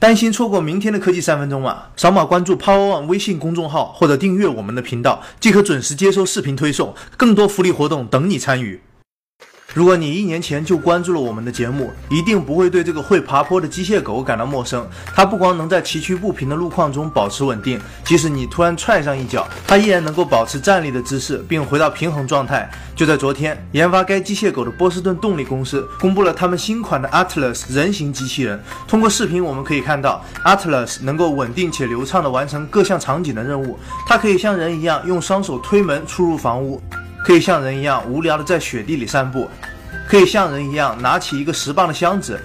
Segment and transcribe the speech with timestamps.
[0.00, 1.82] 担心错过明天的科技三分钟吗？
[1.94, 8.80] 扫码关注 Power One 微信公众号或者订阅我们的频道，即可准时接收视频推送，更多福利活动等你参与。
[9.72, 14.84] 如果你一年前就关注了我们的节目，一定不会对这个会爬坡的机械狗感到陌生。
[15.14, 22.68] 它不光能在崎岖不平的路况中保持稳定，即使你突然踹上一脚，它依然能够保持站立的姿势，并回到平衡状态。
[22.96, 28.60] 就在昨天，研发该机械狗的波士顿动力公司公布了他们新款的 Atlas 人形机器人。
[28.88, 33.78] 通过视频我们可以看到，Atlas 能够稳定且流畅地完成各项场景的任务。
[34.06, 36.82] 它可以像人一样用双手推门出入房屋。
[37.24, 39.48] 可以像人一样无聊的在雪地里散步，
[40.08, 42.40] 可以像人一样拿起一个十磅的箱子，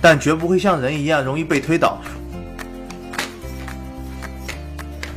[0.00, 1.98] 但绝不会像人一样容易被推倒。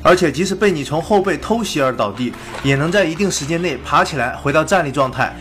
[0.03, 5.35] 而且，即使被你从后背偷袭而倒地，也能在一定时间内爬起来，回到站立状态。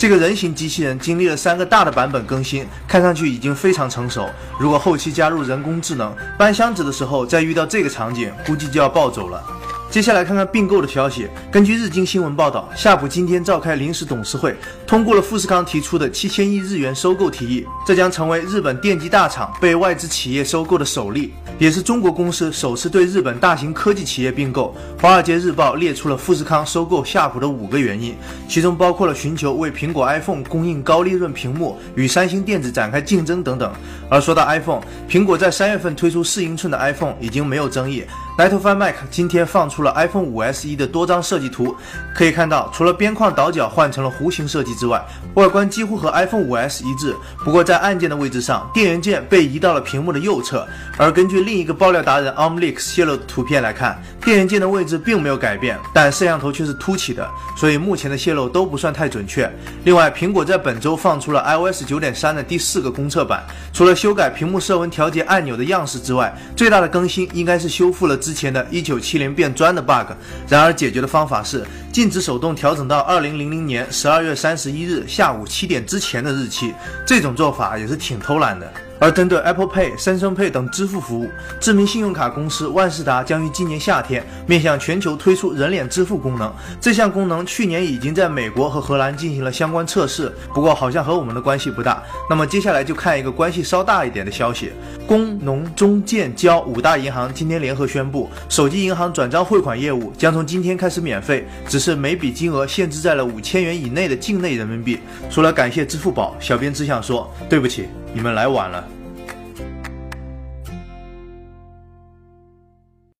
[0.00, 4.26] 这个人形机器人经历了三个大的版本更新，看上去已经非常成熟。
[4.58, 9.44] 如果后期加入人工智能，搬箱子的时候再遇到这个场景，估计就要暴走了。
[9.90, 11.26] 接下来看看并购的消息。
[11.50, 14.54] 根据日经新闻报道，夏普今天召开临时董事会，
[14.86, 17.66] 通过了富士康提出的七千亿日元收购提议。
[17.84, 24.72] 这将成为日本电机大厂被外资企业收购的首例，也是中国公司首次对日本大型科技企业并购。
[25.02, 28.14] 华尔街日报列出了富士康收购夏普的五个原因，
[28.46, 33.72] 其中包括了寻求为苹果 iPhone 供应高利润屏幕，与三星电子展开竞争等等。
[34.08, 38.04] 而说到 iPhone，苹果在三月份推出四英寸的 iPhone 已经没有争议。
[38.40, 41.76] 白头翻 Mac 今天放出了 iPhone 五 S 一的多张设计图，
[42.14, 44.98] 可以看到，除了边框倒角换成了弧形设计之外，
[45.34, 47.14] 外观几乎和 iPhone 五 S 一致。
[47.44, 50.66] 不过在按键的位置上，电源键被移到了屏幕的右侧。
[50.96, 59.52] 而根据另一个爆料达人 Omlix 泄露的图片来看，电源键的位置并没有改变，但摄像头却是凸起的，所以目前的泄露都不算太准确。
[59.84, 68.16] 另外，苹果在本周放出了 iOS 九点三的第四个公测版，除了修改屏幕色温调节按钮的样式之外，最大的更新应该是修复了。
[68.30, 70.12] 之前的一九七零变砖的 bug，
[70.48, 76.72] 然而解决的方法是禁止手动调整到二零零零年十二月三十一日下午七点之前的日期，
[77.04, 78.72] 这种做法也是挺偷懒的。
[79.00, 81.28] 而针对 Apple Pay、三生 Pay 等支付服务，
[81.58, 86.52] 知名信用卡公司万事达将于今年夏天面向全球推出人脸支付功能。
[86.80, 92.02] 这项功能去年已经在美国和荷兰进行了相关测试，不过好像和我们的关系不大。
[92.28, 94.70] 那么接下来就看一个关系稍大一点的消息：
[95.06, 104.98] 工农中建交五大银行今天联合宣布，手机银行转账汇款业务将从今天开始免费，只是每笔金额限制在了五千元以内的境内人民币。
[105.30, 107.88] 除了感谢支付宝，小编只想说对不起。
[108.12, 108.99] 你们来晚了。